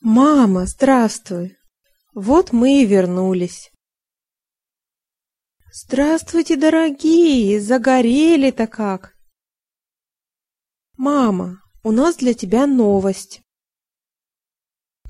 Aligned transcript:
Мама, 0.00 0.66
здравствуй! 0.66 1.58
Вот 2.14 2.52
мы 2.52 2.82
и 2.82 2.86
вернулись. 2.86 3.72
Здравствуйте, 5.72 6.56
дорогие! 6.56 7.60
Загорели-то 7.60 8.68
как! 8.68 9.16
Мама, 10.96 11.60
у 11.82 11.90
нас 11.90 12.16
для 12.16 12.32
тебя 12.32 12.68
новость. 12.68 13.42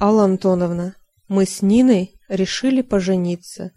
Алла 0.01 0.25
Антоновна, 0.25 0.97
мы 1.29 1.45
с 1.45 1.61
Ниной 1.61 2.19
решили 2.29 2.81
пожениться. 2.81 3.73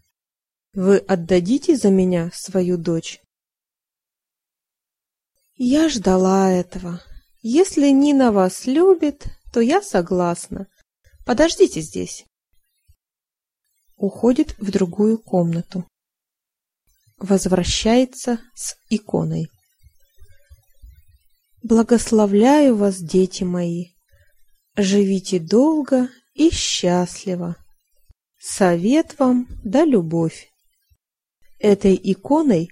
Вы 0.74 0.98
отдадите 0.98 1.76
за 1.76 1.90
меня 1.90 2.32
свою 2.34 2.78
дочь? 2.78 3.22
Я 5.56 5.90
ждала 5.90 6.50
этого. 6.50 7.02
Если 7.42 7.90
Нина 7.90 8.32
вас 8.32 8.66
любит, 8.66 9.26
то 9.52 9.60
я 9.60 9.82
согласна. 9.82 10.68
Подождите 11.26 11.82
здесь. 11.82 12.26
Уходит 13.96 14.58
в 14.58 14.72
другую 14.72 15.18
комнату. 15.20 15.88
Возвращается 17.18 18.40
с 18.56 18.76
иконой. 18.90 19.48
Благословляю 21.62 22.76
вас, 22.76 22.98
дети 22.98 23.44
мои. 23.44 23.90
Живите 24.76 25.40
долго 25.40 26.10
и 26.34 26.50
счастливо. 26.50 27.56
Совет 28.40 29.20
вам 29.20 29.48
да 29.64 29.86
любовь. 29.86 30.50
Этой 31.60 32.00
иконой 32.02 32.70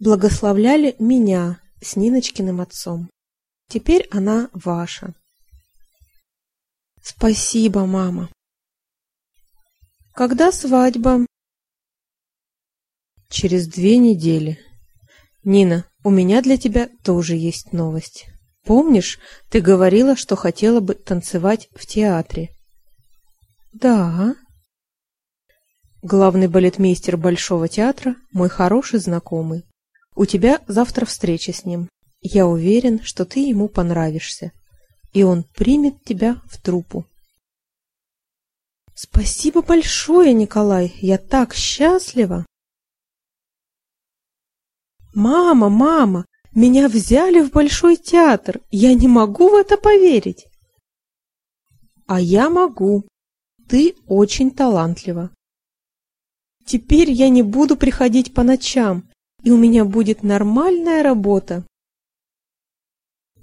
благословляли 0.00 0.96
меня 0.98 1.60
с 1.80 1.94
Ниночкиным 1.94 2.60
отцом. 2.60 3.08
Теперь 3.68 4.08
она 4.10 4.50
ваша. 4.52 5.14
Спасибо, 7.18 7.86
мама. 7.86 8.28
Когда 10.12 10.52
свадьба? 10.52 11.24
Через 13.30 13.66
две 13.68 13.96
недели. 13.96 14.58
Нина, 15.42 15.86
у 16.04 16.10
меня 16.10 16.42
для 16.42 16.58
тебя 16.58 16.90
тоже 17.02 17.34
есть 17.36 17.72
новость. 17.72 18.26
Помнишь, 18.64 19.18
ты 19.48 19.62
говорила, 19.62 20.14
что 20.14 20.36
хотела 20.36 20.80
бы 20.80 20.94
танцевать 20.94 21.68
в 21.74 21.86
театре? 21.86 22.50
Да. 23.72 24.34
Главный 26.02 26.48
балетмейстер 26.48 27.16
Большого 27.16 27.66
театра– 27.66 28.16
мой 28.32 28.50
хороший 28.50 28.98
знакомый. 28.98 29.64
У 30.14 30.26
тебя 30.26 30.60
завтра 30.68 31.06
встреча 31.06 31.54
с 31.54 31.64
ним. 31.64 31.88
Я 32.20 32.46
уверен, 32.46 33.00
что 33.02 33.24
ты 33.24 33.40
ему 33.40 33.68
понравишься, 33.68 34.52
и 35.16 35.22
он 35.22 35.44
примет 35.44 36.04
тебя 36.04 36.42
в 36.44 36.60
труппу. 36.60 37.06
Спасибо 38.94 39.62
большое, 39.62 40.34
Николай, 40.34 40.92
я 41.00 41.16
так 41.16 41.54
счастлива. 41.54 42.44
Мама, 45.14 45.70
мама, 45.70 46.26
меня 46.52 46.88
взяли 46.88 47.40
в 47.40 47.50
Большой 47.50 47.96
театр. 47.96 48.60
Я 48.70 48.92
не 48.92 49.08
могу 49.08 49.48
в 49.48 49.54
это 49.54 49.78
поверить. 49.78 50.48
А 52.06 52.20
я 52.20 52.50
могу. 52.50 53.08
Ты 53.70 53.96
очень 54.06 54.50
талантлива. 54.50 55.30
Теперь 56.66 57.10
я 57.10 57.30
не 57.30 57.42
буду 57.42 57.78
приходить 57.78 58.34
по 58.34 58.42
ночам, 58.42 59.08
и 59.42 59.50
у 59.50 59.56
меня 59.56 59.86
будет 59.86 60.22
нормальная 60.22 61.02
работа. 61.02 61.66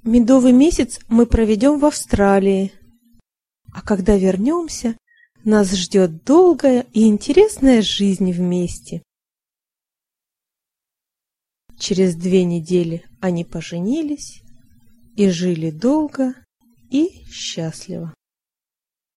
Медовый 0.03 0.51
месяц 0.51 0.99
мы 1.07 1.25
проведем 1.25 1.79
в 1.79 1.85
Австралии. 1.85 2.73
А 3.71 3.81
когда 3.81 4.17
вернемся, 4.17 4.97
нас 5.45 5.71
ждет 5.71 6.25
долгая 6.25 6.85
и 6.91 7.07
интересная 7.07 7.81
жизнь 7.81 8.29
вместе. 8.33 9.01
Через 11.79 12.15
две 12.15 12.43
недели 12.43 13.05
они 13.21 13.45
поженились 13.45 14.41
и 15.15 15.29
жили 15.29 15.71
долго 15.71 16.35
и 16.89 17.23
счастливо. 17.31 18.13